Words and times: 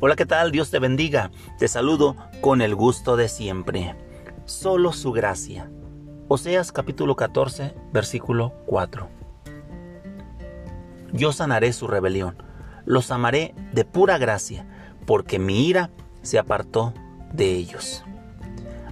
Hola, 0.00 0.14
¿qué 0.14 0.26
tal? 0.26 0.52
Dios 0.52 0.70
te 0.70 0.78
bendiga. 0.78 1.32
Te 1.58 1.66
saludo 1.66 2.14
con 2.40 2.62
el 2.62 2.76
gusto 2.76 3.16
de 3.16 3.28
siempre. 3.28 3.96
Solo 4.44 4.92
su 4.92 5.10
gracia. 5.10 5.72
Oseas 6.28 6.70
capítulo 6.70 7.16
14, 7.16 7.74
versículo 7.92 8.52
4. 8.66 9.08
Yo 11.12 11.32
sanaré 11.32 11.72
su 11.72 11.88
rebelión, 11.88 12.40
los 12.84 13.10
amaré 13.10 13.56
de 13.72 13.84
pura 13.84 14.18
gracia, 14.18 14.68
porque 15.04 15.40
mi 15.40 15.66
ira 15.66 15.90
se 16.22 16.38
apartó 16.38 16.94
de 17.32 17.56
ellos. 17.56 18.04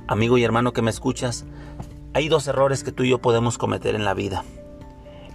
Amigo 0.08 0.38
y 0.38 0.42
hermano 0.42 0.72
que 0.72 0.82
me 0.82 0.90
escuchas, 0.90 1.44
hay 2.14 2.28
dos 2.28 2.48
errores 2.48 2.82
que 2.82 2.90
tú 2.90 3.04
y 3.04 3.10
yo 3.10 3.18
podemos 3.18 3.58
cometer 3.58 3.94
en 3.94 4.04
la 4.04 4.14
vida. 4.14 4.42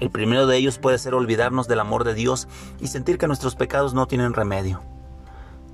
El 0.01 0.09
primero 0.09 0.47
de 0.47 0.57
ellos 0.57 0.79
puede 0.79 0.97
ser 0.97 1.13
olvidarnos 1.13 1.69
del 1.69 1.79
amor 1.79 2.03
de 2.03 2.13
Dios 2.13 2.49
y 2.81 2.87
sentir 2.87 3.17
que 3.17 3.27
nuestros 3.27 3.55
pecados 3.55 3.93
no 3.93 4.05
tienen 4.05 4.33
remedio. 4.33 4.90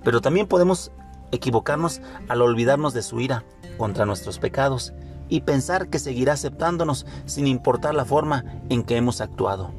Pero 0.08 0.22
también 0.22 0.48
podemos 0.48 0.94
equivocarnos 1.34 2.00
al 2.30 2.42
olvidarnos 2.42 2.94
de 2.94 3.02
su 3.02 3.20
ira 3.20 3.44
contra 3.78 4.06
nuestros 4.06 4.40
pecados 4.40 4.94
y 5.28 5.42
pensar 5.42 5.90
que 5.90 6.00
seguirá 6.00 6.32
aceptándonos 6.32 7.06
sin 7.26 7.46
importar 7.46 7.94
la 7.94 8.06
forma 8.06 8.46
en 8.70 8.84
que 8.84 8.96
hemos 8.96 9.20
actuado. 9.20 9.74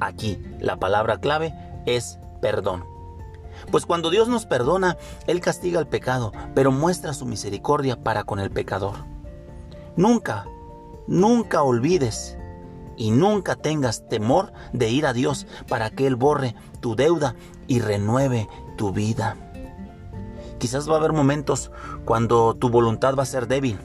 Aquí 0.00 0.42
la 0.58 0.76
palabra 0.76 1.18
clave 1.18 1.54
es 1.86 2.18
perdón. 2.40 2.82
Pues 3.70 3.86
cuando 3.86 4.10
Dios 4.10 4.26
nos 4.28 4.44
perdona, 4.44 4.96
Él 5.28 5.40
castiga 5.40 5.78
el 5.78 5.86
pecado, 5.86 6.32
pero 6.56 6.72
muestra 6.72 7.14
su 7.14 7.24
misericordia 7.24 8.02
para 8.02 8.24
con 8.24 8.40
el 8.40 8.50
pecador. 8.50 9.04
Nunca, 9.94 10.46
nunca 11.06 11.62
olvides 11.62 12.36
y 12.96 13.12
nunca 13.12 13.54
tengas 13.54 14.08
temor 14.08 14.52
de 14.72 14.90
ir 14.90 15.06
a 15.06 15.12
Dios 15.12 15.46
para 15.68 15.90
que 15.90 16.08
Él 16.08 16.16
borre 16.16 16.56
tu 16.80 16.96
deuda 16.96 17.36
y 17.68 17.78
renueve 17.78 18.48
tu 18.82 18.90
vida. 18.90 19.36
Quizás 20.58 20.90
va 20.90 20.94
a 20.94 20.98
haber 20.98 21.12
momentos 21.12 21.70
cuando 22.04 22.54
tu 22.54 22.68
voluntad 22.68 23.14
va 23.14 23.22
a 23.22 23.26
ser 23.26 23.46
débil, 23.46 23.78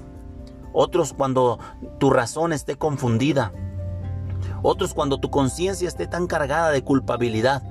otros 0.74 1.14
cuando 1.14 1.60
tu 2.00 2.10
razón 2.10 2.52
esté 2.52 2.78
confundida, 2.78 3.54
otros 4.64 4.96
cuando 4.96 5.20
tu 5.20 5.30
conciencia 5.30 5.88
esté 5.88 6.08
tan 6.08 6.26
cargada 6.26 6.72
de 6.72 6.84
culpabilidad. 6.84 7.62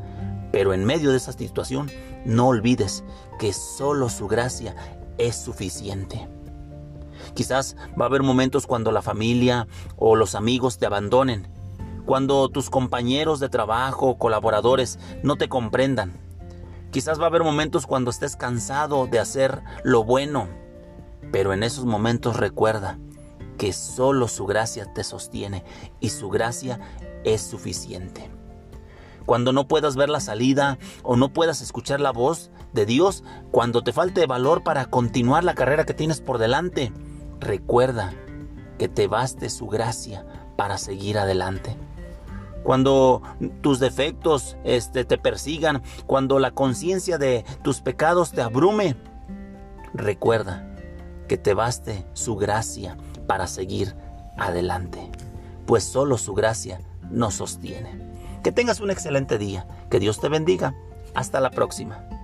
Pero 0.52 0.72
en 0.72 0.84
medio 0.84 1.10
de 1.10 1.16
esa 1.16 1.32
situación, 1.32 1.90
no 2.24 2.46
olvides 2.46 3.02
que 3.40 3.52
solo 3.52 4.08
su 4.08 4.28
gracia 4.28 4.76
es 5.18 5.34
suficiente. 5.34 6.28
Quizás 7.34 7.74
va 8.00 8.04
a 8.04 8.08
haber 8.08 8.22
momentos 8.22 8.68
cuando 8.68 8.92
la 8.92 9.02
familia 9.02 9.66
o 9.96 10.14
los 10.14 10.36
amigos 10.36 10.78
te 10.78 10.86
abandonen, 10.86 11.48
cuando 12.04 12.48
tus 12.50 12.70
compañeros 12.70 13.40
de 13.40 13.48
trabajo 13.48 14.10
o 14.10 14.16
colaboradores 14.16 15.00
no 15.24 15.34
te 15.34 15.48
comprendan. 15.48 16.25
Quizás 16.90 17.20
va 17.20 17.24
a 17.24 17.26
haber 17.28 17.42
momentos 17.42 17.86
cuando 17.86 18.10
estés 18.10 18.36
cansado 18.36 19.06
de 19.06 19.18
hacer 19.18 19.62
lo 19.82 20.04
bueno, 20.04 20.48
pero 21.32 21.52
en 21.52 21.62
esos 21.62 21.84
momentos 21.84 22.36
recuerda 22.36 22.98
que 23.58 23.72
solo 23.72 24.28
su 24.28 24.46
gracia 24.46 24.92
te 24.92 25.04
sostiene 25.04 25.64
y 26.00 26.10
su 26.10 26.28
gracia 26.28 26.80
es 27.24 27.42
suficiente. 27.42 28.30
Cuando 29.24 29.52
no 29.52 29.66
puedas 29.66 29.96
ver 29.96 30.08
la 30.08 30.20
salida 30.20 30.78
o 31.02 31.16
no 31.16 31.32
puedas 31.32 31.60
escuchar 31.60 32.00
la 32.00 32.12
voz 32.12 32.50
de 32.72 32.86
Dios, 32.86 33.24
cuando 33.50 33.82
te 33.82 33.92
falte 33.92 34.24
valor 34.26 34.62
para 34.62 34.86
continuar 34.86 35.42
la 35.42 35.54
carrera 35.54 35.84
que 35.84 35.94
tienes 35.94 36.20
por 36.20 36.38
delante, 36.38 36.92
recuerda 37.40 38.14
que 38.78 38.88
te 38.88 39.08
baste 39.08 39.50
su 39.50 39.66
gracia 39.66 40.24
para 40.56 40.78
seguir 40.78 41.18
adelante. 41.18 41.76
Cuando 42.66 43.22
tus 43.60 43.78
defectos 43.78 44.56
este, 44.64 45.04
te 45.04 45.18
persigan, 45.18 45.84
cuando 46.04 46.40
la 46.40 46.50
conciencia 46.50 47.16
de 47.16 47.44
tus 47.62 47.80
pecados 47.80 48.32
te 48.32 48.42
abrume, 48.42 48.96
recuerda 49.94 50.66
que 51.28 51.38
te 51.38 51.54
baste 51.54 52.04
su 52.12 52.34
gracia 52.34 52.96
para 53.28 53.46
seguir 53.46 53.94
adelante, 54.36 55.12
pues 55.64 55.84
solo 55.84 56.18
su 56.18 56.34
gracia 56.34 56.80
nos 57.08 57.34
sostiene. 57.34 58.00
Que 58.42 58.50
tengas 58.50 58.80
un 58.80 58.90
excelente 58.90 59.38
día, 59.38 59.68
que 59.88 60.00
Dios 60.00 60.18
te 60.18 60.28
bendiga. 60.28 60.74
Hasta 61.14 61.38
la 61.38 61.52
próxima. 61.52 62.15